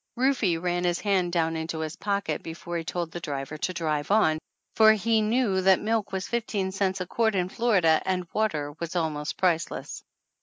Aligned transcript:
Rufe 0.15 0.41
ran 0.59 0.83
his 0.83 0.99
hand 1.01 1.31
down 1.31 1.55
into 1.55 1.77
his 1.81 1.95
pocket 1.97 2.41
be 2.41 2.55
fore 2.55 2.77
he 2.77 2.83
told 2.83 3.11
the 3.11 3.19
driver 3.19 3.55
to 3.59 3.71
drive 3.71 4.09
on, 4.09 4.39
for 4.75 4.93
he 4.93 5.21
knew 5.21 5.61
that 5.61 5.79
milk 5.79 6.11
was 6.11 6.27
fifteen 6.27 6.71
cents 6.71 6.99
a 7.01 7.05
quart 7.05 7.35
in 7.35 7.49
Florida, 7.49 8.01
and 8.03 8.27
water 8.33 8.73
was 8.79 8.95
almost 8.95 9.37
priceless. 9.37 10.03